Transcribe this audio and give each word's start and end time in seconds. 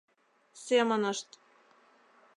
—Семынышт... 0.65 1.29